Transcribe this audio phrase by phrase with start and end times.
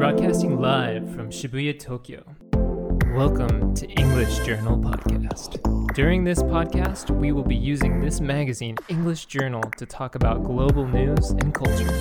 [0.00, 2.24] Broadcasting live from Shibuya, Tokyo.
[3.14, 5.60] Welcome to English Journal Podcast.
[5.92, 10.86] During this podcast, we will be using this magazine, English Journal, to talk about global
[10.86, 11.92] news and culture.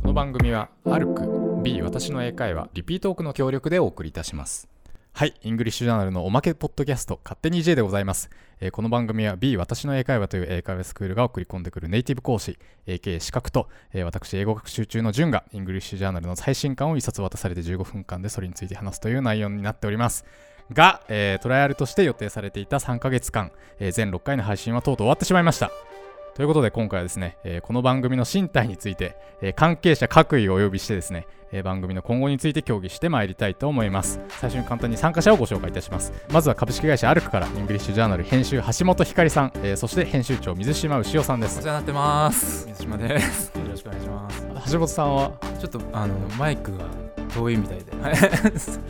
[0.00, 4.66] この番組はアルク B 私の英会話リピートークの協力でお送りいたします
[5.12, 20.24] はいイングリッシュジャーナルのおまけポッドキャスト勝手に J でございます、えーこの番組は B 私の英会話という英会話スクールが送り込んでくるネイティブ講師 AK 資格と、えー私英語学習中の順が English Journal の最新刊を一冊渡されて15分間でそれについて話すという内容になっております。
[20.72, 25.70] が、えートライアルとして予定されていた3ヶ月間、え全6回の配信はとうとう終わってしまいました。
[26.36, 34.20] ということで今回はですね、えーこの番組の進退について、えー関係者各位をお呼びしてですね、えー番組の今後について協議してまいりたいと思います。
[34.28, 36.12] 最初に簡単に参加者をご紹介いたします。
[36.30, 41.70] まずは株式会社アルクから English Journal 編集橋本ひかりさん、えーそして編集長水島牛尾さんですお世。
[41.70, 42.66] 話になってます。
[42.68, 43.58] 水島です。
[43.58, 44.72] よろしくお願いします。
[44.72, 45.32] 橋本さんは？
[45.58, 46.84] ちょっとあのマイクが
[47.36, 47.84] 遠いみたいで、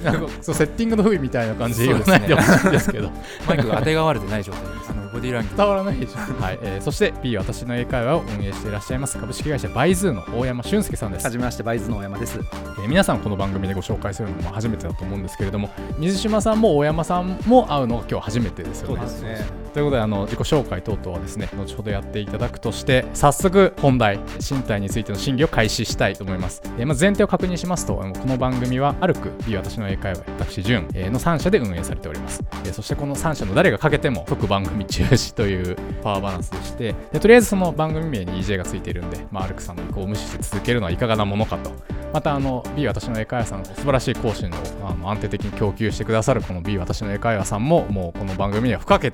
[0.04, 3.10] なんかそうセッティングの不備みたいな感じで言わないでほしいんですけど。
[3.48, 4.90] マイクが当てがわれてない状態です。
[4.90, 6.58] あのボディーランゲージ伝わらないでしょ、はい。
[6.62, 9.18] えーそして B 私の英会話を運営していらっしゃいます。
[9.18, 11.24] 株式会社バイズーの大山俊介さんです。
[11.24, 12.38] はじめましてバイズの大山です。
[12.38, 19.02] えー皆さんこの番組でご紹介するのも初めてだと思うんですけれども水島さんも大山さんも会うのが今日初めてですよね。
[19.22, 19.65] ね。
[19.76, 41.70] ということであの自己紹介等々はですね後ほどやっていただくとして早速本題身体についての審議を開始したいと思います、えーまず前提を確認しますとこの番組はアルク B 私の英会話私潤えーの3社で運営されております、えーそしてこの3社の誰がかけても即番組中止というパワーバランスでしてでとりあえずその番組名に EJ がついているんで、まあ、アルクさんの意向を無視して続けるのはいかがなものかと。
[42.12, 49.12] またあの B 私の英会話さん素晴らしい講師のあの安定的に供給してくださるこの B 私の英会話さんももうこの番組には不可欠。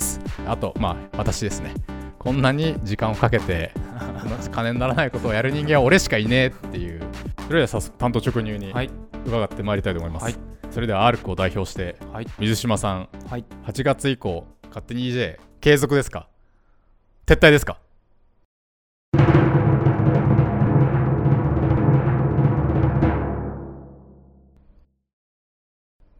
[0.52, 1.72] あとまあ私ですね。
[2.18, 3.72] こんなに時間をかけて
[4.52, 7.00] 金にならないことをやる人間は俺しかいねえっていう
[7.46, 8.90] それでは早速担当直入にはい。
[9.26, 10.34] 伺ってまいりたいと思います、はい。
[10.70, 12.26] それではアルクを代表してはい。
[12.38, 13.44] 水島さんはい。
[13.64, 16.28] 8月以降勝手に EJ 継続ですか？
[17.26, 17.78] 撤退ですか？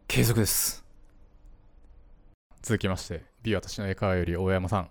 [0.07, 0.82] 継続です。
[2.65, 4.89] 続きまして B 私の英会話より大山さん。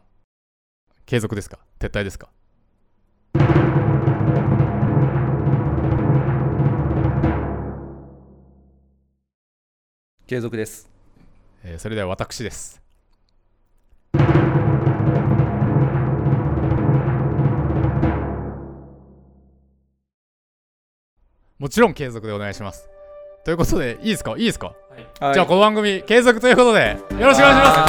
[1.07, 1.59] 継続ですか？
[1.79, 2.29] 撤退ですか？
[10.27, 10.91] 継続です。
[11.65, 12.83] えーそれでは私です。
[21.59, 22.91] もちろん継続でお願いします。
[23.47, 24.33] ということでいいですか？
[24.33, 24.75] いいですか、
[25.35, 27.87] じゃあこの番組継続ということでよろしくお願いしま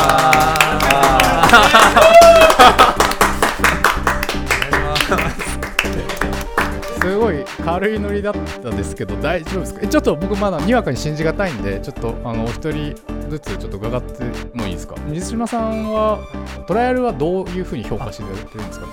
[6.90, 7.02] す。
[7.02, 9.80] すごい軽いノリだったんですけど大丈夫ですか？
[9.84, 12.96] えちょっと僕まだにわかに信じがたいんでちょっとあのお一人
[13.30, 14.96] ずつちょっと伺ってもいいですか？
[15.08, 16.20] 水島さんは
[16.68, 18.92] トライアルはどういうふうに評価しててるんですかね？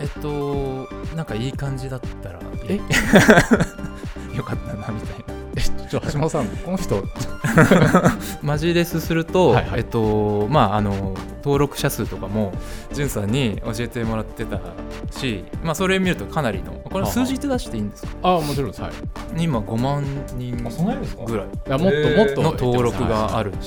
[0.00, 2.76] えっとなんかいい感じだったらえ？
[4.36, 5.29] よかったなみたいな。
[5.90, 7.04] えちょ橋本さんこの人。
[8.42, 9.80] マジレスすると、はいはい。
[9.80, 12.52] えっとまああの登録者数とかも
[12.92, 14.60] じゅんさんに教えてもらってた
[15.10, 18.12] し、まあそれ見るとかなりのこれ数字って出していいんですか？
[18.22, 18.82] あもちろんです。
[18.82, 18.92] はい。
[19.38, 20.04] 今5万
[20.36, 20.56] 人
[21.26, 21.46] ぐらい。
[21.46, 22.40] いやもっともっと。
[22.40, 23.60] の登録があるるって。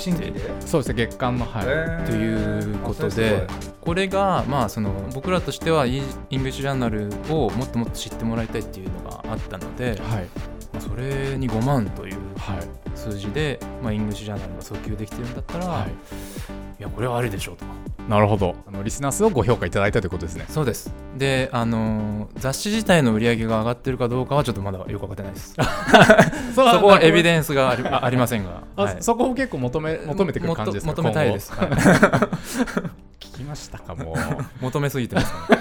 [0.65, 3.47] そうですね月間のはい、ということで
[3.81, 9.97] これがまあその僕らとしてはイン English Journal をもっともっと知ってもらいたいっていうのがあったので、はい。
[9.97, 12.57] まあそれに5万というはい。
[12.95, 15.89] 数字で、まあ、 English Journal が訴求できてるんだったら、はい。
[15.89, 17.65] い、やこれはありでしょうと。
[18.09, 18.55] なるほど。
[18.67, 20.45] あのリスナー数をご評価いただいたということですね。
[20.49, 20.93] そうです。
[21.17, 25.55] であのー雑誌自体の売り上げが上がってるかどうかはちょっとまだよく分かってないです。
[26.53, 28.97] そそこはエビデンスがありあありませんが、あ、はい。
[28.99, 30.91] そこを結構求め求めてくる感じですか？
[30.91, 31.69] 求めたいです、はい
[33.23, 34.13] 聞きましたかも。
[34.13, 34.15] う
[34.61, 35.57] 求めすぎてますね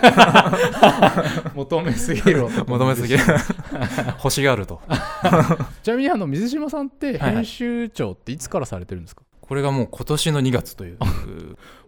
[1.55, 3.25] 求めすぎる男 求めすぎる。
[4.19, 4.81] 欲しがると。
[5.83, 7.35] ちなみにあの水島さんってはいはい。
[7.37, 10.99] 編集長っていつからされてるんですか、これがもう今年の2月という。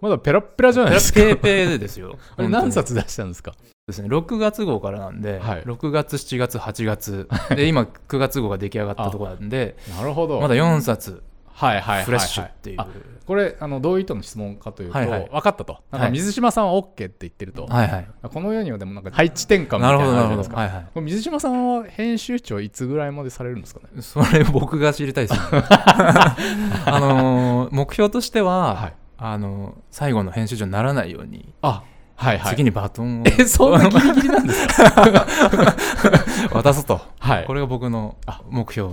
[0.01, 1.21] まだペラッペラじゃないですか。
[1.21, 3.55] ペーペーですよ何冊出したんですか
[3.87, 11.23] ですね6月号からなんで、はい6月7月8月で今9月号が出来上がったところなんでなるほどまだ4冊
[11.57, 12.05] はいはいはいはい。
[12.05, 12.87] フレッシュっていう、あ
[13.27, 15.29] これあのどういう意図の質問かというと、はいはい。
[15.31, 15.79] 分かったと。
[15.91, 16.13] なんかはい。
[16.13, 18.07] 水島さんは OK って言ってると、はいはい。
[18.23, 20.61] この世にはでもなんか配置転換みたいるほどなじゃないですかど。
[20.63, 20.85] はいはい。
[20.93, 24.03] これ水島さんは編集長いつぐらいまでされるんですかね？
[24.03, 25.41] それ僕が知りたいですね
[26.87, 28.95] あのー目標としては、はい。
[29.19, 31.83] あのー最後の編集長にならないようにあ
[32.17, 32.51] はいはい。
[32.55, 33.25] 次にバトンを。
[33.27, 35.27] えそんなギリギリなんですか？
[36.53, 37.45] 渡すと、はい。
[37.47, 38.17] これが僕の
[38.51, 38.89] 目標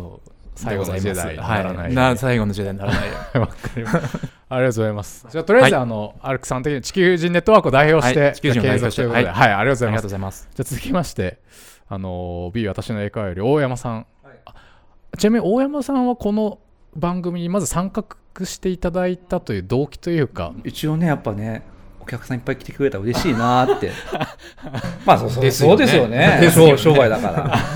[0.56, 1.76] 最後のジェダイにならない。
[1.78, 3.16] はい、な最後のジェダイにならないよ。
[3.42, 4.20] わかりました。
[4.50, 5.28] ありがとうございます。
[5.30, 8.34] じゃあ、とりあえず、はいあの、アルクさん的に地球人ネットワークを代表して、はい。
[8.34, 9.02] 地球人を代表して。
[9.02, 9.84] ということで、はい、ありがとうございます。
[9.84, 10.10] ありがとうご。
[10.10, 10.50] ざいます。
[10.54, 11.40] じゃあ、続きまして、
[11.88, 14.06] あの、B 私の英会話より大山さん。
[14.46, 14.54] あ
[15.18, 16.60] ちなみに、大山さんはこの
[16.96, 21.64] 番組にまず参画していただいたという動機というか、一応ねやっぱね
[22.02, 23.92] お客さんいっぱい来てくれたら嬉しいなって。
[25.06, 25.44] まあそうそう。
[25.44, 25.66] です
[25.96, 26.50] よね。
[26.54, 27.30] そう商 商売だか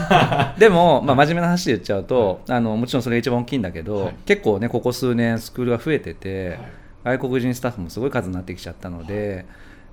[0.09, 0.55] ら。
[0.59, 6.59] でも、まあ、真面目な話で言っちゃうと、あのもちろんそれが一番大きいんだけど、結構ねここ数年スクールが増えてて、
[7.03, 9.45] 外国人スタッフもすごい数になってきちゃったので、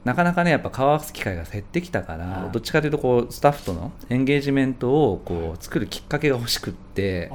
[0.05, 7.31] なかなかねやっぱ顔合わす機会が減ってきたから、どっちかというとこうスタッフとのエンゲージメントをこう作るきっかけが欲しくって、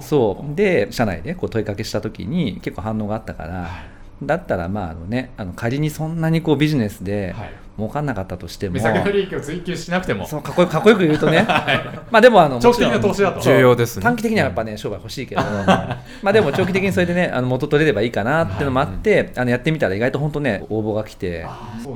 [0.00, 0.54] そう。
[0.54, 7.52] で社内でこう問いかけした時に結構反応があったから、だったらまああのねあの仮にそんなにこうビジネスではい。
[7.76, 11.44] 儲かんなかったとしても、目先の利益を追求しなくても、そうかっこよくかっこよく言うとね、
[12.10, 13.40] まあでもあの長期的な投資だと。
[13.40, 14.02] 重要ですね。
[14.04, 15.42] 短期的にはやっぱね商売欲しいけど。
[15.42, 21.44] まあでも長期的にそれでねあの元取れればいいかなっていうのもあって、あのやってみたら意外と本当ね応募が来て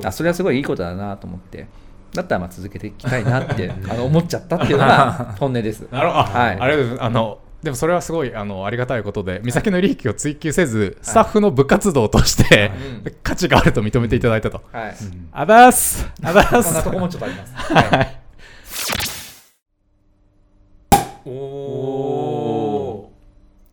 [0.03, 1.65] あそれはすごいいいことだなと思って
[2.13, 5.87] だったらまあ続けていきたいなって あの思っちゃったっていうのが本音です。
[5.91, 6.49] なるほど、あはい。
[6.49, 7.03] ありがとうございます。
[7.05, 12.71] あのでもそれはすごいあのありがたいことで、目先の利益を追求せず、スタッフの部活動として、
[13.21, 14.61] 価値があると認めていただいたと。
[14.71, 14.95] はい、
[15.33, 16.09] あざーす。
[16.23, 16.69] あざーす。
[16.69, 17.53] そんなとこもちょっとあります。
[17.73, 18.19] はい。
[21.25, 23.11] お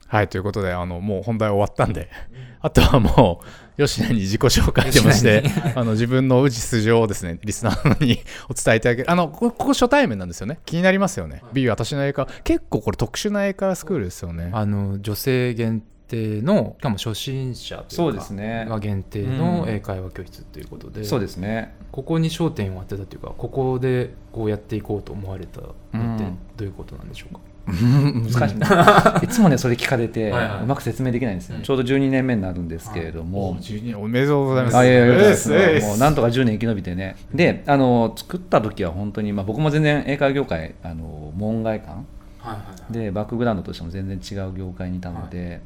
[0.08, 2.10] はい、ということで、あの、もう本題終わったんで、
[2.60, 3.46] あとはもう、
[3.76, 5.44] 吉野に自己紹介でもして、
[5.74, 9.10] あの、自分の宇治素性をですね、リスナーにお伝えいただける。
[9.10, 10.58] あの、こここ初対面なんですよね。
[10.64, 11.42] 気になりますよね。
[11.52, 12.30] B 私の英会話。
[12.44, 14.50] 結構これ特殊な英会話スクールですよね。
[14.52, 21.74] あの女性限定のしかも初心者というかそうですねが限定の英会話教室ということで、そうですね。
[21.92, 29.20] ここに焦点を当てたというかここでこうやっていこうと思われたのってうんどういうことなんでしょうか、難しいな。
[29.22, 30.62] いつもね、それ聞かれて、はいはい。
[30.62, 31.58] うまく説明できないんですよ。
[31.62, 33.50] ちょうど12年目になるんですけれども。
[33.50, 34.76] お12おめでとうございます。
[34.76, 37.16] あいやいやいやもうなんとか10年生き延びてね。
[37.34, 41.96] で、あの作った時は本当に、まあ、僕も全然英会話業界、あの門外漢。
[42.38, 42.56] はいは
[42.90, 45.60] いで、バックグラウンドとしても全然違う業界にいたので、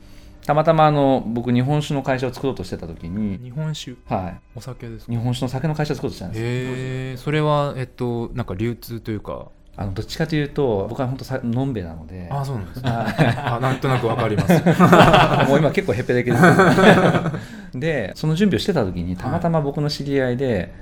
[0.47, 3.97] たまたまあの僕、日本酒の会社を作ろうとしてた時に、日本酒？
[4.09, 12.29] はお酒です日本酒の酒の会社を作ろうとしたんですえそれはえっとなんか流通というかあのどっちかというと、僕は本当さ、のんべえなので。
[12.31, 12.91] あそうなんですね。
[12.91, 14.53] はあなんとなくわかります。
[15.49, 17.79] もう今結構へっぺだけです。
[17.79, 20.73] でその準備をしてた時にたまたま僕の知り合いで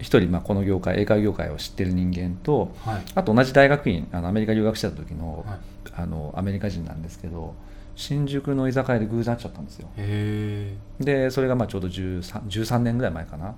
[0.00, 3.02] 一人まあこの業界英会話業界を知ってる人間とはい。
[3.14, 5.58] あと同じ大学院あのアメリカ留学してた時の,、はい。
[5.96, 7.54] あのアメリカ人なんですけど
[7.96, 9.88] 新宿の居酒屋で偶然会っちゃったんですよ。
[11.00, 13.54] でそれがまあちょうど 13, 13年ぐらい前かな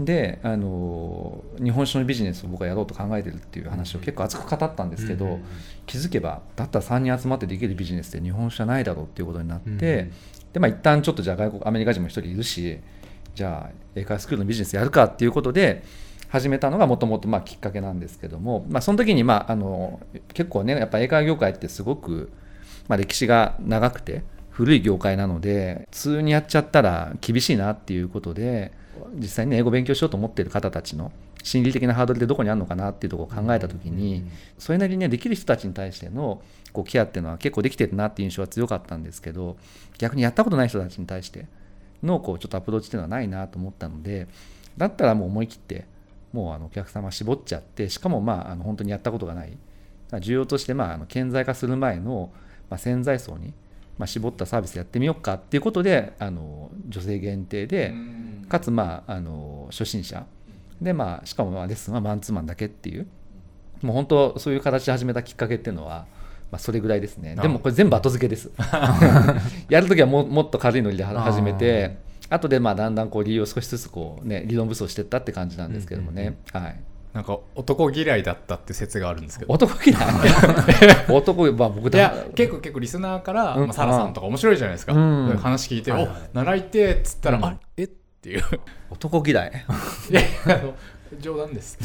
[0.00, 5.38] であの日本酒のビジネスを僕はやろうと考えてるっていう話を結構熱く語ったんですけど、
[5.86, 10.12] 気づけばだったら3人集まってできるビジネスって日本酒じゃないだろうっていうことになって、うんうん。
[10.52, 12.78] でまあ一旦ちょっとじゃあ外国アメリカ人も一人いるし
[13.34, 15.82] じゃあ英会話スクールのビジネスやるかっていうことで
[16.28, 20.00] 始めたのがもともとまあきっかけなんですけども、まあ、その時にまああの
[20.34, 22.30] 結構ねやっぱ英会話業界ってすごく、
[22.88, 28.72] まあ、歴史が長くて古い業界なので普通にやっちゃったら厳しいなっていうことで
[29.14, 31.12] 実際にね英語勉強しようと思ってる方たちの
[31.42, 34.24] 心理的なハードルでどこにあるのかなっていうところを考えた時に、
[34.58, 36.40] それなりにねできる人たちに対しての
[36.72, 39.56] こうケアっていうのは結構できてるなっていう印象は強かったんですけど
[39.98, 41.46] 逆にやったことない人たちに対して
[42.02, 44.26] のこうちょっとアプローチっていうのはないなと思ったので
[44.76, 45.84] だったらもう思い切って
[46.32, 49.50] もうあのお客様絞っちゃってしかもまああの本当にやったことがない。
[49.50, 49.58] だか
[50.12, 52.30] ら需要としてまああの顕在化する前の
[52.70, 53.52] まあ潜在層に
[54.02, 57.94] まあ絞ったサービスやってみようかっていうことであの女性限定で
[58.48, 60.26] かつまああの初心者。
[60.80, 63.06] でまあしかもまあレッスンはマンツーマンだけっていう。
[63.80, 66.06] もう本当そういう形で始めたきっかけっていうのは
[66.50, 67.34] まあ、それぐらいですね。
[67.34, 68.50] でもこれ全部後付けです。
[69.70, 71.96] やるときはももっと軽いノリでは始めて、
[72.28, 76.36] 後でまあだんだんこう理由を少しずつこう、ね、理論武装していったって感じなんですけどもね。
[76.52, 76.80] はい、
[77.12, 79.52] なんか男嫌いだったって説があるんですけど。
[79.52, 80.02] 男嫌い？
[81.12, 83.66] 男、まあ、僕いや結構結構リスナーから、うん。
[83.66, 85.36] まあ、サラさんとか面白いじゃないですか、うん。
[85.36, 86.12] 話聞いて、はいはい。
[86.34, 87.44] お習いてっつったら、うん。
[87.44, 87.84] あえ？
[87.84, 87.86] っ
[88.22, 88.42] ていう。
[88.90, 89.52] 男嫌い？
[90.10, 90.74] いやいやあの
[91.20, 91.76] 冗談です。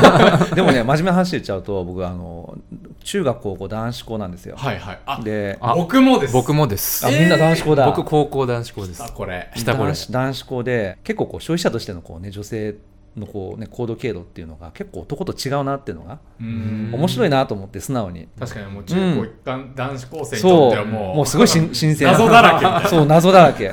[0.56, 2.56] でもね、真面目な話言っちゃうと、僕あの、
[3.04, 4.54] 中学高校男子校なんですよ。
[4.56, 4.98] はいはい。
[5.04, 6.32] あで、あ僕もです。
[6.32, 7.06] 僕もです。
[7.06, 7.84] あみんな男子校だ。
[7.84, 9.02] 僕高校男子校です。
[9.02, 9.90] あこれ下これ。
[9.90, 12.74] 男子男子校で結構こう消費者としてのこう、ね、女性
[13.16, 16.90] のこう、ね、行動経路っていうのが結構男と違うなっていうのがうん。
[16.92, 18.28] 面白いなと思って素直に。
[18.38, 21.16] 確かにもう中高一貫男子高生にとそうってはもう。
[21.16, 22.12] もうすごい新新鮮な。
[22.12, 23.72] 謎だらけそう謎だらけ。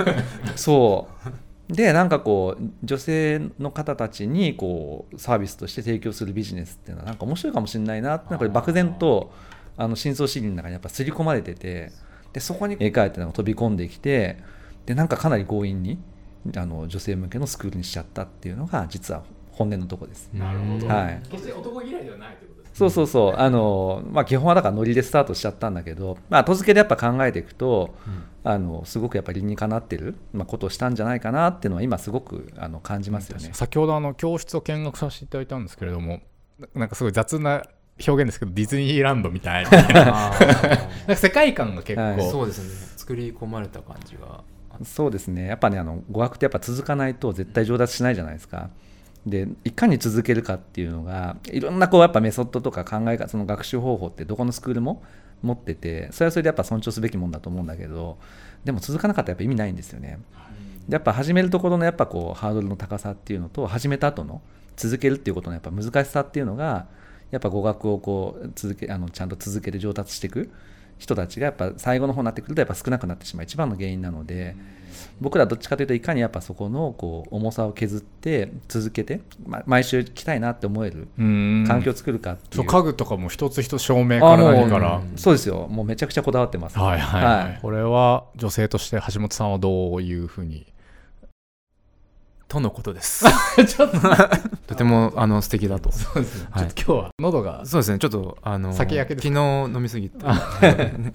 [0.55, 1.07] そ
[1.69, 1.73] う。
[1.73, 9.33] でなんかこう女性の方たちにこうサービスとして提供するビジネスっていうのはなんか面白いかもしれないなってなんか漠然と
[9.75, 11.91] あの深層心理の中にやっぱ刷り込まれてて
[12.31, 14.37] でそこに英会話っていうのが飛び込んできて
[14.85, 15.99] でなんかかなり強引に
[16.55, 20.29] あの女性向けのスクールにしちゃったっていうのが実は本音のとこです。
[20.33, 20.87] なるほど。
[20.87, 23.35] はい、決して男嫌いではないということですそうそうそう。
[23.37, 27.95] あの、まあ、基本はだからノリでスタートしちゃったんだけど、まあ、後付けでやっぱ考えていくと、
[28.43, 33.49] あのすごくやっぱり理にかなってる、まあ、ことをしたんじゃないかなっていうのは今すごくあの感じますよね。
[33.53, 36.21] 先ほどあの教室を見学させていただいたんですけれども
[36.59, 37.63] ななんかすごい雑な
[38.07, 39.71] 表現ですけどディズニーランドみたいな。
[39.89, 40.31] なんあ
[41.07, 42.17] か世界観が結構、はい。
[42.17, 42.93] ーそうですね。
[42.97, 44.43] 作り込まれた感じが
[44.83, 48.69] そうですねやっぱねあの語学ってやっぱ続かないと絶対上達しないじゃないですか。
[49.25, 55.03] でいかに続けるかっていうのがいろんなこうやっぱメソッドとか考え方その学習方法ってどこのスクールも
[55.43, 58.17] 持っててそれはそれでやっぱ尊重すべきもんだと思うんだけど
[58.63, 60.19] でも続かなかったらやっぱ意味ないんですよね。
[60.87, 64.41] でやっぱ始めるところのやっぱこうハードルの高さっていうのと始めた後の
[64.77, 66.87] 続けるっていうことのやっぱ難しさっていうのが
[67.31, 70.49] やっぱ語学をこう続けあのちゃんと続けて上達していく
[70.97, 74.55] 人たちがやっぱ最後の方になってくるとやっぱ少なくなってしまう一番の原因なので
[75.19, 81.65] 僕らどっちかというといかにやっぱそこのこう重さを削って続けて、ま、毎週来たいなって思えるうん。
[81.67, 82.67] 環境を作るかっていそうう。
[82.67, 85.67] 家具とかも一つ一つ照明から何から、そうですよ。
[85.69, 87.35] もうめちゃくちゃこだわってます、はいはい、はい。
[87.45, 87.59] はい。
[87.61, 90.65] これは女性として橋本さんはどういうふうに
[92.47, 93.25] とのことです。
[94.67, 94.83] とて。
[94.83, 95.91] もあの素敵だと。
[95.91, 96.67] そうですね、はい。
[96.67, 97.99] ちょっと今日は喉がそうですね。
[97.99, 100.17] ちょっとあの酒焼け昨日飲みすぎて。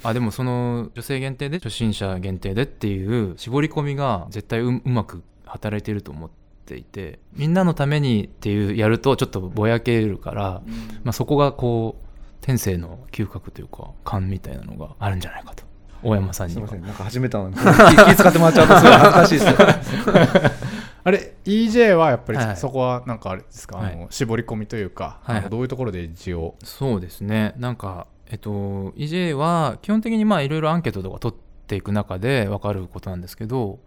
[0.03, 6.31] あ でもその女性限定で初心者限定でっていう絞り込みが絶対ううまく働いていると思っ
[6.67, 10.63] ていてみんなのためにっていうやるとちょっとぼやけるから、
[11.03, 12.05] まあ、そこがこう
[12.43, 15.65] 天性の嗅覚というか感みたいなのがあるんじゃないかと。
[16.03, 16.69] 大山さんには。
[16.69, 16.87] すいません。
[16.89, 19.95] なんか始めたのに気気使ってもらっちゃうとすごい恥ずかしいです。
[19.95, 20.72] よ
[21.05, 22.57] あれ EJ はやっぱりはい。
[22.57, 23.93] そこはなんかあれですか、はい。
[23.95, 26.55] あの絞り込みというか、はいどういうところで一応？
[26.63, 27.55] そうですね。
[27.57, 28.51] なんかえっと
[28.97, 33.81] EJ は基本的にまあいろいろアンケートとか取っていく中で分かることなんですけど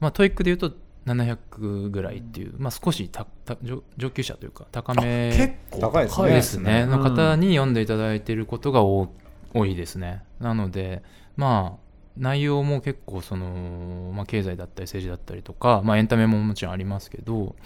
[0.00, 0.72] まあ TOEIC で言うと
[1.06, 6.28] 700ぐらいっていう、まあ、少したた上上級者というか高め結構高いですね。
[6.30, 6.82] ですね。
[6.84, 6.90] うん。
[6.90, 9.12] の方に読んでいただいていることが多
[9.52, 10.22] 多いですね。
[10.40, 11.02] なので
[11.36, 11.83] まあ
[12.16, 17.56] 内容も結構その、まあ、経済だったり政治だったりとか、まあ、エンタメももちろんありますけど、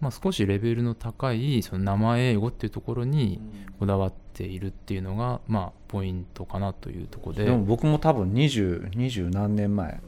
[0.00, 3.40] まあ、少しレベルの高いその生英語っていうところに
[3.78, 7.44] こだわっているっていうのが、まあ、ポイントかなというところで。
[7.44, 10.00] でも僕も多分20 20何年前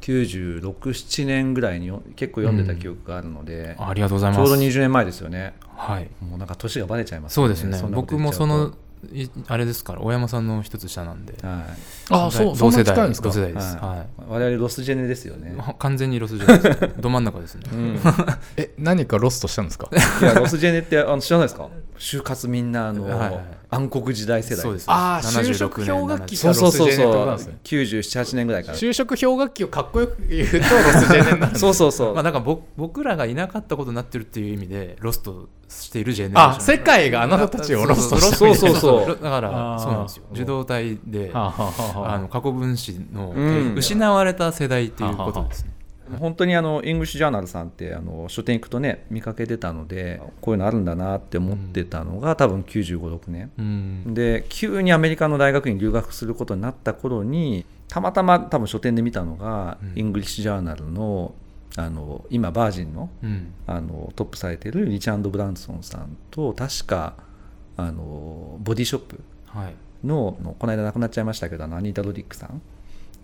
[0.00, 4.38] 967年ぐらいによ結構読んでた記憶があるので、ありがとうございます。
[4.38, 5.54] ちょうど20年前ですよね。
[5.76, 6.10] はい。
[6.22, 7.80] もうなんか年がバレちゃいますそうですね。
[7.90, 8.72] 僕もそうのい
[9.48, 11.34] あれですから大山さんの一つ下なんで。
[11.42, 11.62] はい。
[12.10, 13.28] あそうそんな同世代近いんですか？
[13.28, 13.88] 同世代です、はい。
[13.88, 14.06] はい。
[14.28, 16.80] 我々ロスジェネですよね、完全にロスじゃないです。
[16.82, 17.62] ねど真ん中ですね。
[17.72, 17.98] うん、 い。
[18.56, 19.88] え何かロストしたんですか？
[20.22, 21.68] やロスジェネってあの知らないですか？
[21.98, 23.40] 就活みんなあの、はいはい
[23.74, 24.62] 暗黒時代世代。
[24.62, 24.86] そうです。
[24.88, 26.86] あー76就職氷河期そうそうそう。
[26.86, 27.58] ロスジェネってことそうなんですね。
[27.64, 28.78] 978年ぐらいから。
[28.78, 30.68] 就職氷河期をかっこよく言うとロス
[31.08, 31.56] ジェネになる。
[31.58, 36.56] そうそうそう、まあ、なんか僕僕らがいなかったことになってるっていう意味でロストしているジェネレーション。
[36.56, 39.18] あ世界があなたたちをロストしてそうそうそう。
[39.22, 40.22] だからそうなんですよ。
[40.32, 42.14] 受動態ではあはあはあ。
[42.14, 43.74] あの過去分詞のうん。
[43.76, 45.70] 失われた世代っていうことですね、
[46.18, 53.50] 本当にあの English Journal さんってあの書店行くとね見かけてたのでこういうのあるんだなって思ってたのが多分9 5 6年。
[53.58, 54.14] うん。
[54.14, 59.92] で急にアメリカの大学に留学することになった頃にたまたま多分書店で見たのが、うん。
[59.98, 61.34] English Journal の
[61.76, 63.52] あの今バージンのうん。
[63.66, 67.14] あのトップされてるリチャード・ブランソンさんと確か
[67.76, 69.74] あのボディショップはい。
[70.06, 72.60] ののこの間亡くなっちゃいましたけどアニータ・ロディックさん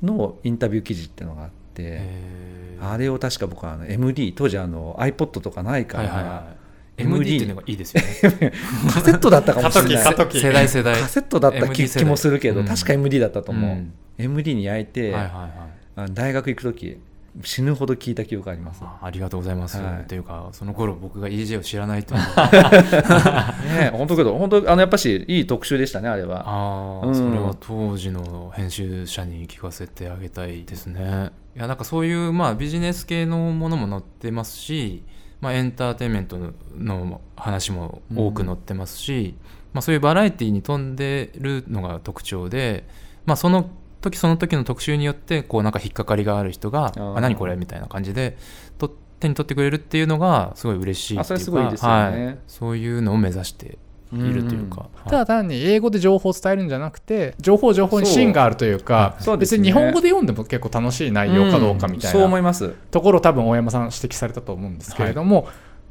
[0.03, 2.89] のインタビュー記事っていうのがあってえー。
[2.91, 6.61] あれを確か僕はあの MD 当時あの iPod とかないから、はいはいはい。
[7.03, 8.53] MD っていうのがいいですよね。
[8.93, 10.15] カセットだったかもしれない。
[10.29, 12.67] 世代世代カセットだった気もするけど、うん。
[12.67, 13.93] 確か MD だったと思う、うん。
[14.19, 15.49] MD に焼いて、はいは
[15.97, 16.13] いはい。
[16.13, 17.01] 大学行く時
[17.43, 18.81] 死ぬほど聞いた記憶あります。
[18.83, 20.07] あありがとうございます、はい。
[20.07, 22.15] というかその頃僕が EJ を知らないと。
[23.71, 26.43] ね本当けど本当あのやっぱしいい特集でしたねあれは。
[26.47, 27.15] ああ、うん。
[27.15, 31.31] それは当時の編集者に聞かせてあげたいですね。
[31.57, 35.05] いやなんかそういうまあビジネス系のものも載ってますし、
[35.41, 36.39] まあ、エンターテインメント
[36.77, 39.35] の話も多く載ってますし、
[39.73, 42.87] まあ、そういうバラエティーに富んでるのが特徴で、
[43.25, 43.71] まあ、その
[44.01, 48.37] 時その時の特集によってこうなんか引っかかりがある人が「あ何これ?」みたいな感じで
[48.79, 48.89] と
[49.21, 52.27] 手に取ってくれるっていうのがすごい嬉しいっていうかあそれすごいいいですよね。
[52.27, 53.79] はい、そういうのを目指して
[54.13, 59.39] いるというか、ただ単に英語で情報を伝えるんじゃなくて情報情報に芯があるというかそう。
[59.39, 59.59] ですね。
[59.59, 62.75] 別に日本語で読んでも結構楽しい内容かどうかみたいそう思ないます。
[62.91, 65.49] ところを多分大山さん指摘されたと思うんですけれども、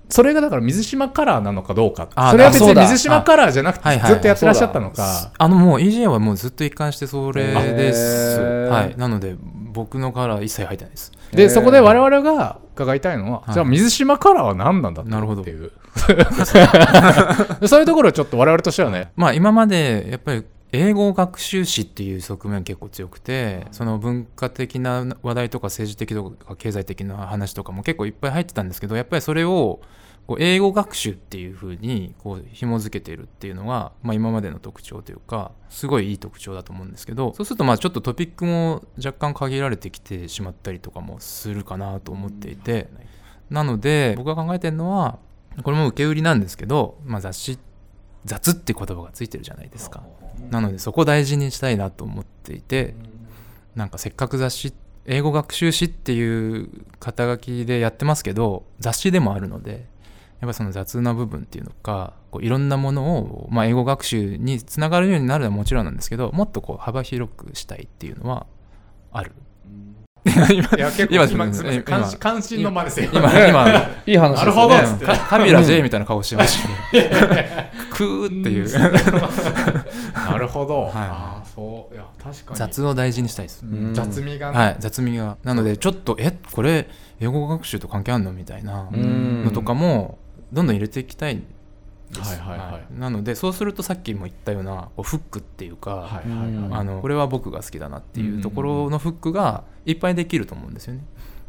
[0.09, 2.09] それがだから水島カラーなのかどうか。
[2.15, 5.31] あそれは別に水島カラーじゃなくてずっとやってらっしゃったのか。
[5.37, 8.39] あのもう EJ はもうずっと一貫してそれです、
[8.69, 11.11] はい、なので僕のカラー一切入ってないです。
[11.31, 13.53] でそこで我々が伺いたいのは、はい。
[13.53, 15.43] じゃあ水島カラーは何なんだなるほど。
[15.43, 15.71] っていう。
[17.67, 19.11] そういうところをちょっと我々としてはね。
[19.15, 29.79] まあ今までやっぱり英語学習史っていう側面結構強くてその文化的な話題とか政治的とか経済的な話とかも結構いっぱい入ってたんですけどやっぱりそれを
[30.29, 42.89] こう英語学習っていう風にこう紐づけてるっていうのが、まあ、今までの特徴というかすごいいい特徴だと思うんですけどそうするとまあちょっとトピックも若干限られてきてしまったりとかもするかなと思っていて
[43.49, 45.17] なので僕が考えてるのは
[45.63, 47.57] これも受け売りなんですけど、まあ、雑誌
[48.23, 50.03] 雑って言葉がついてるじゃないですか。
[50.51, 52.93] なのでそこ大事にしたいなと思っていて
[53.73, 54.73] なんかせっかく雑誌
[55.07, 56.69] 英語学習誌っていう
[56.99, 59.87] 肩書きでやってますけど雑誌でもあるので
[60.39, 68.47] やっぱその雑な部分っていうのかこういろんなものを、まあ、英語学習につながるようになるのはもちろんなんですけどもっとこう幅広くしたいっていうのは
[69.11, 69.33] ある。
[70.25, 73.09] 今いや結構今今関心の間ですよ。
[73.11, 73.69] 今今
[74.05, 78.69] いい話ですなるほどカカビラ J みたいな顔してましたねクーっていう。
[80.13, 80.91] なるほど、はい。
[80.93, 81.93] ああそう。
[81.93, 82.57] いや確かに。
[82.57, 83.65] 雑を大事にしたいです。
[83.65, 83.93] うん。
[83.93, 85.37] 雑味がね、はい、雑味が。
[85.43, 86.87] なので、ちょっと、え、これ、
[87.19, 90.17] 英語学習と関係あるのみたいなうんのとかも、
[90.51, 91.45] どんどん入れていきたいん
[92.11, 92.39] です。
[92.41, 92.99] はいはいはい。
[92.99, 96.79] なので、そうすると、さっきも言ったような、こうフックっていうか、はいはいはい。
[96.79, 101.03] あの、これは僕が好きだなっていうところのフックがいっぱいできると思うんですよね。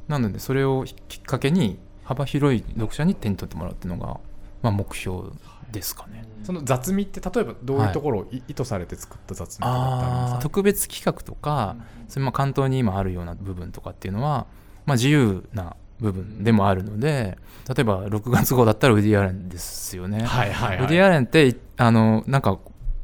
[0.08, 4.18] なので、それをきっかけに、幅広い読者に手に取ってもらうっていうのが、
[4.62, 5.28] まあ、目標
[5.70, 6.24] ですかね。
[6.42, 8.42] その雑味って例えばどういうところをい。
[8.48, 11.76] 意図されて作った雑味とか特別企画とか、
[12.08, 14.46] それまあ関東に今あるような部分とかっていうのは、
[14.86, 17.38] まあ、自由な部分でもあるので
[17.68, 20.22] 例えば6月号だったらウディ・アレンですよね。
[20.24, 22.58] はいはいはいウディ・アレンってあのなんか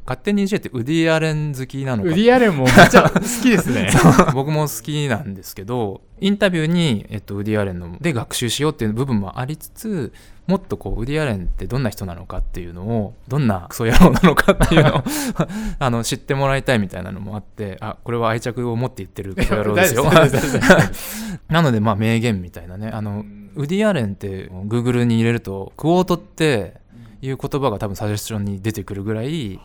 [0.07, 2.09] 勝手に EJ ってウディ・アレン好きなのか。
[2.09, 3.89] ウディアレンもめっちゃ好きですね。
[4.33, 10.13] 僕も好きなんですけどインタビューに、えっと、ウディ・アレンので学習しようっていう部分もありつつ
[10.47, 15.03] もっとこうウディ・アレンってどんな人なのかっていうのをどんなクソ野郎なのかっていうのを
[15.77, 20.05] あの知ってもらいたいみたいなのもあってあこれは愛着を持って言ってるクソ野郎ですよ。
[21.49, 22.89] なのでまあ名言みたいなね。
[22.93, 26.75] あのウディ・アレンって Google に入れるとクォートって
[27.21, 29.59] いう言葉が多分サジェスションに出てくるぐらい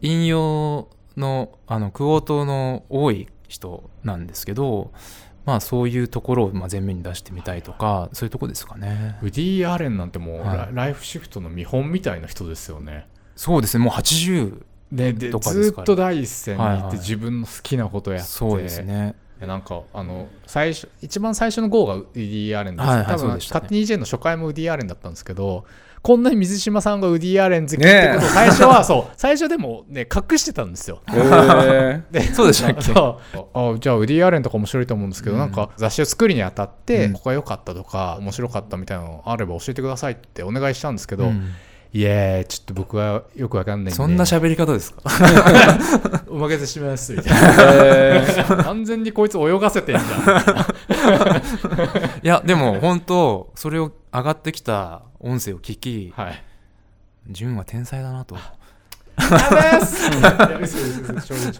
[0.00, 4.92] 引用のあのクォートの多い人なんですけど
[5.44, 9.18] まあそういうところをまあ前面に出してみたいとかそういうとこですかね。
[9.22, 10.56] ウディ・アレンなんてもう、はい。
[10.56, 13.06] ラライフシフトの見本みたいな人ですよね。
[13.36, 13.84] そうですね。
[13.84, 16.92] もう80ででずっと第一線にいて、はいはい。
[16.94, 18.26] 自分の好きなことやって。
[18.26, 19.14] そうですね。
[19.40, 23.34] なんかあの最初一番最初の号がウディ・アレンです、はいはい多分、ね。
[23.34, 25.66] 勝手に EJ の初回もウディ・アレンだったんですけど
[26.04, 31.00] こんなに水島さんがウディ・アレン好きってことを最初は、そう最初でもね隠してたんですよ。
[32.12, 32.92] でそうでしたっけ？
[32.94, 35.40] あじゃあウディ・アレンとか面白いと思うんですけど、うん。
[35.40, 37.12] なんか雑誌を作るにあたって、うん。
[37.14, 41.52] ここが良かったとか面白かったみたいなのあれば教えてくださいってお願いしたんですけど、うん。
[41.94, 43.92] いやーちょっと僕はよくわかんないんで。
[43.92, 45.00] そんな喋り方ですか？
[46.28, 47.32] おまけてしまいますみたい
[48.58, 48.64] な。
[48.64, 50.40] 完全にこいつ泳がせてんじゃん。
[52.22, 56.42] いやでも本当それを上がってきた音声を聞きはい。
[57.30, 58.36] 純は天才だなと。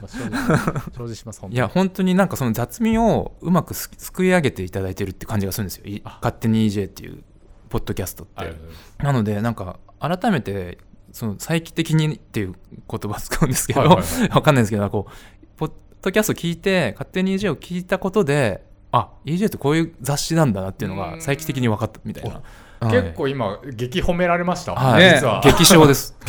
[0.09, 0.19] す。
[0.19, 1.55] いや本当に。
[1.55, 5.87] いや本当になんかその雑味をうまくすすくい上げていただいてるって感じがするんですよ。
[5.87, 7.23] い勝手に EJ っていう
[7.71, 8.55] ポッドキャストって、
[8.99, 10.77] なのでなんか改めて
[11.13, 12.55] その再帰的にっていう
[12.91, 14.29] 言葉使うんですけど、はいはいはい。
[14.37, 15.13] わかんないですけどこう
[15.57, 15.73] ポッ
[16.03, 22.43] ドキャスト聞いて勝手に EJ を聞いたことであ EJ ってこういう雑誌なんだなっていうのが再帰的に分かったみたいな、はい
[22.91, 25.03] 結構今激褒められました、はい。
[25.03, 25.41] ね実は。
[25.43, 26.17] 激賞です。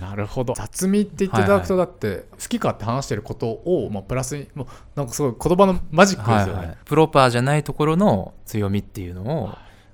[0.00, 0.54] なるほど。
[0.54, 9.48] 雑味って言っていただくとだって好きかって話してることを、まあ、プラスにもうなんかすごい言葉のマジックですよね、はいはい、プロパーじゃないところの強みっていうのを、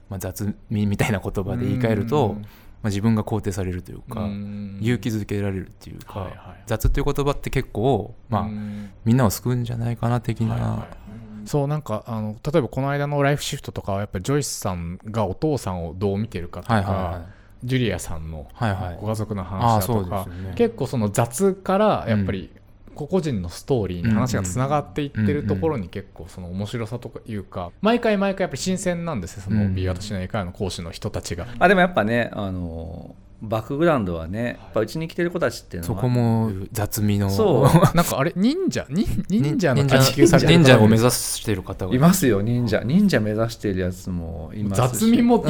[0.09, 2.47] まあ、雑味みたいな言葉で言い換えると、うん。
[2.83, 4.79] まあ、自分が肯定されるというか、うん。
[4.81, 8.91] 勇気づけられるっていうか、はいはい雑っていう言葉って結構、まあうん。
[9.05, 11.03] みんなを救うんじゃないかな的な、はいはい
[11.47, 17.27] そうなんかあの例えばこの間のライフシフトとかはやっぱりジョイスさんがお父さんをどう見てるかとか、はいは
[17.65, 18.83] ジュリアさんのいはいはい。
[18.83, 20.53] はいご家族のあ話だとか、ですよね。
[20.57, 22.51] 結構その雑からやっぱり
[22.95, 29.75] 個々人のストーリーに話がつながっていってるところに結構その面白さとかいうか毎回毎回やっぱり新鮮なんですよそのうん。
[29.75, 31.47] B 私の英会話の講師の人たちが。
[31.59, 35.95] あでもやっぱねあのバックグラウンドはねやっぱうちに来てる子たちっていうのは。
[35.97, 37.65] そこも雑味のそう。
[37.97, 38.87] なんかあれ忍者？
[38.89, 39.99] 忍忍者の忍者。
[39.99, 42.83] 地球され忍者を目指してる方がいますよ忍者。
[42.85, 45.07] 忍者目指してるやつもいますし。
[45.07, 45.45] 雑味も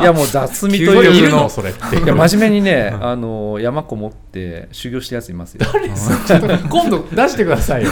[0.00, 1.48] いやもう雑味といいうるの？
[1.48, 2.00] それって。
[2.00, 5.66] いや真面目にねあの山こもって修行してるやついますよ。
[6.68, 7.90] 今度出してくださいよ。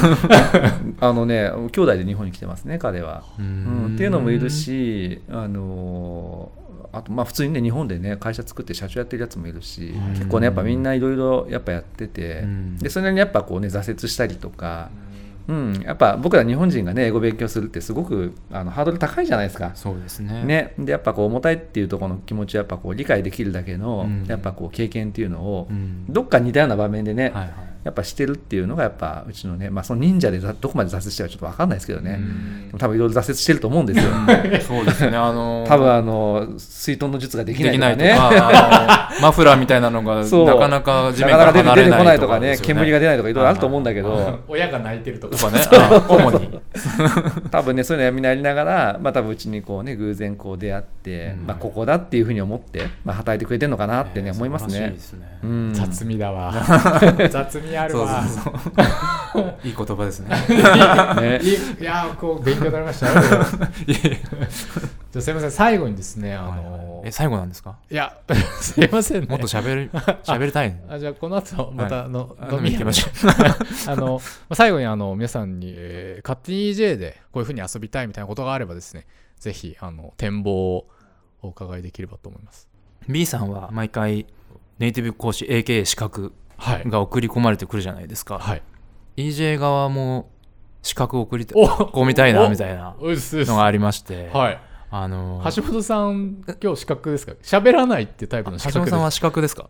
[1.01, 6.51] あのね兄弟で日本に来てますね彼は、ううん、っていうのもいるしあの
[6.93, 10.15] あとまあ普通にね日本でね会社作って社長やってるやつもいるしうん。
[10.15, 12.79] 結構ねやっぱみんないろいろやっぱやっててうん。
[12.79, 14.91] でそれなりにやっぱこうね挫折したりとか、
[15.49, 19.73] うん、やっぱ僕ら日本人がね英語勉強するってすごくあのハードル高いじゃないですか。
[19.75, 20.45] そうですね。
[20.45, 24.27] ね、でやっぱこう重たいっていうところの気持ちをやっぱこう理解できるだけの、うん。
[24.27, 26.05] やっぱこう経験っていうのを、うん。
[26.09, 32.21] どっか似たような場面でね、はいはいやっぱしてるっていうのがやっぱうちのね、まあ、その忍者でざどこまで挫折してるかちょっと分かんないですけどね、
[32.77, 34.11] 多分いろいろ挫折してると思うんですよ。
[34.67, 35.17] そうですね。
[35.17, 38.11] あの多分あの水遁の術ができないととかね。
[38.11, 42.49] かあの マフラーみたいなのがなかなか地な面かからなか出て出て離れないこないとかね。
[42.49, 44.39] ですよ煙が出ないとかいろいろあると思うんだけど。
[44.49, 45.61] 親が泣いてるとかね。
[45.73, 46.61] あ主に。
[47.51, 51.47] 多分ねそういうのやみなりながら、まあ、多分うちにこうね偶然こう出会って、うん。
[51.47, 54.95] まあ、ここだっていうふうに思って、まあ、働いてくれてるのかなってね、思いますね。
[55.73, 56.53] 雑味だわ。
[57.31, 58.25] 雑味あるわ。
[58.27, 58.55] そう
[59.33, 60.29] そう いい言葉ですね。
[61.21, 61.41] ね。
[61.43, 63.09] いいいやーこう勉強になりました。
[63.13, 63.13] よ
[65.11, 67.77] じゃあすいません最後にですねあのえ最後なんですか？
[67.91, 68.17] いや
[68.61, 69.27] すいませんね。
[69.29, 69.91] もっと喋り
[70.25, 73.09] 喋りたいあじゃあこの後またあの、あ飲み飲み行きましょ
[73.91, 79.07] あのまあ最後にあの皆さんに、えー勝手に EJ でこういうふうに遊びたいみたいなことがあればですね
[79.39, 80.87] ぜひあの展望を
[81.43, 82.69] お伺いできればと思います。
[83.09, 84.27] B さんは毎回
[84.79, 86.33] ネイティブ講師 AKA 資格はい。
[86.59, 88.63] が送り込まれてくるじゃないですか、はい。
[89.17, 90.31] EJ 側も
[90.83, 94.61] 資格を送り込みたいなみたいなのがありまして、はい。
[94.91, 97.33] あの橋本さん、今日資格ですか？
[97.43, 99.69] 喋らないってタイプの資格橋本さんは資格ですか？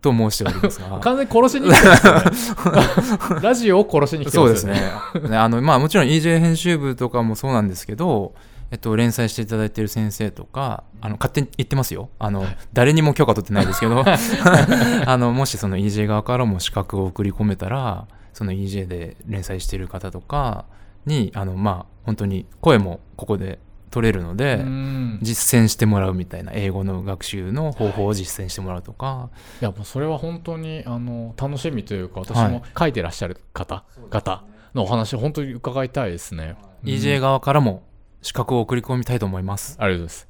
[0.00, 0.98] と申しておりますが。
[1.00, 3.40] 完全に殺しに来てますよね。
[3.42, 5.28] ラジオを殺しに来てそうまよですすね。
[5.30, 8.34] ねあのまあもちろん EJ 編集部とかもそうなんですけど
[8.74, 12.10] えっと、連載していただいている先生とかあの勝手に言ってますよ。
[12.18, 14.02] あの、誰にも許可取ってないですけど。
[15.06, 20.64] あのもしその EJ 側からも資格を送り込めたらその EJ で連載している方とか
[21.06, 23.60] にあのまあ本当に声もここで
[23.92, 25.18] 取れるので、うん。
[25.22, 32.50] 実践してもらうみたいな英語の学習の方法を実践してもらうとか、いやもうそれは本当にあの楽しみというか私はい。
[32.50, 34.42] も書いてらっしゃる方、方
[34.74, 36.56] のお話本当に伺いたいですね。
[36.82, 37.84] EJ 側からも
[38.24, 39.76] 資格を送り込みたいと思います。
[39.78, 40.28] ありがとうございます。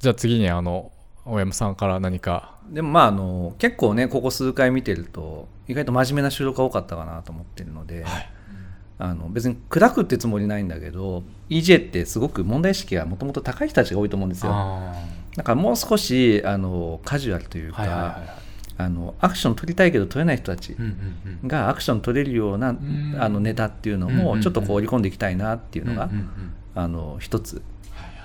[0.00, 0.92] じゃあ次にあの
[1.24, 2.58] 大山さんから何か。
[2.68, 8.04] でもまああの結構ねここ数回見てると意外と真面目な収録が多かったかなと思ってるので、
[8.98, 14.52] あの別に砕くってつもりないんだけど EJ ってすごく問題意識がもともと高い人たちが多いと思うんですよ。
[14.52, 14.92] あ
[15.34, 18.28] だからもう少しあのカジュアルというか、はいはいはいはい。
[18.76, 20.76] あのアクション取りたいけど取れない人たち
[21.46, 23.16] がアクション取れるような、ん。
[23.18, 26.10] あのネタっていうのもちょっとこう織り込んでいきたいなっていうのが、
[26.74, 27.62] あの一つ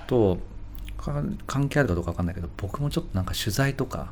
[0.07, 0.37] と
[0.97, 4.11] か関係あるかどうか分かんないけど僕もちょっとなんか取材とか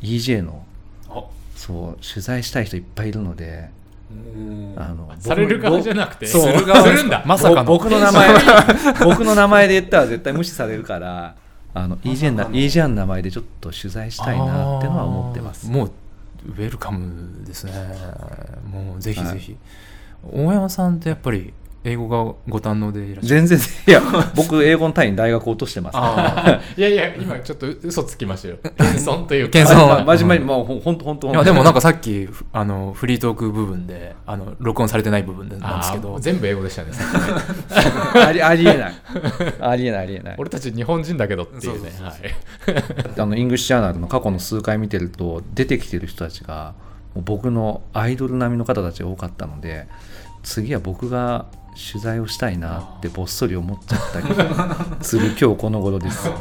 [0.00, 0.64] EJ の
[1.08, 1.24] あ。
[1.54, 3.70] そう取材したい人いっぱいいるので
[4.76, 6.26] あのされる側じゃなくて？
[6.26, 7.64] する側するんだまさかの。
[7.64, 8.28] ぼ僕の名前
[9.04, 11.36] 僕の名前で言ったら絶対無視されるから
[11.74, 12.94] あの EJ な EJ の。
[12.96, 15.70] 名前でちょっと取材したいなってのは思ってます。
[15.70, 15.90] もう
[16.48, 17.72] ウェルカムですね。
[18.70, 19.56] もうぜひぜひ、
[20.30, 22.18] 大山さんってやっぱり英語が
[22.48, 23.26] ご堪能でいらっしゃる。
[23.26, 24.00] 全然いや
[24.36, 25.94] 僕英語の単位大学落としてます。
[25.98, 28.56] あ いやいや今ちょっと嘘つきましたよ。
[28.78, 29.50] 謙遜というか。
[29.52, 30.04] 謙遜。
[30.04, 31.28] ま真面目にもうほんほんとほんと。
[31.28, 36.90] ーいやでもなんかさっきふあのフリートーク部分であの録音されてない部分でなんですけあどー全部英語でしたね
[38.26, 38.92] ありありえない。
[39.60, 40.34] ありえないありえない。
[40.38, 41.90] 俺たち日本人だけどっていうね。
[43.18, 46.74] あの English Journal の過去の数回見てると出てきてる人たちが
[47.14, 49.86] 僕のアイドル並みの方たちが多かったので
[50.42, 54.26] 次は僕が取材をしたいなってぼっそり思っちゃったり
[55.04, 56.30] する今日この頃です。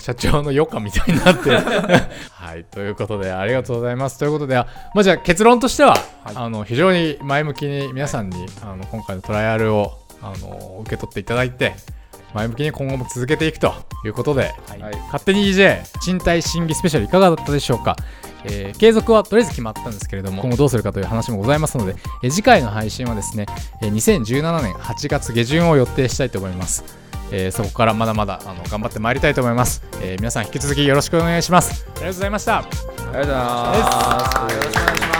[0.00, 1.50] 社長の余暇みたいになって。
[2.30, 4.18] はいということでありがとうございます。
[4.18, 11.74] ということであまあじゃあ結論としては、あの非常に前向きに皆さんにあの今回のトライアルをあの受け取っていただいて
[12.38, 13.74] 前向きに今後も続けていくと
[14.04, 14.80] いうことで、はい。
[14.80, 14.96] はい。
[15.06, 17.96] 勝手に EJ 賃貸審議スペシャルいかがだったでしょうか、
[18.44, 23.46] えー継続はとりあえず決まったんですけれども今後どうするかという話もございますので、えー次回の配信はですね、
[23.82, 26.84] えー2017年8月下旬を予定したいと思います、
[27.32, 31.84] えーそこからまだまだあの頑張ってまいりたいと思います、えー皆さん引き続きよろしくお願いします。
[31.86, 32.58] ありがとうございました。
[32.58, 34.54] ありがとうございます。
[34.54, 35.17] よろしくお願いします。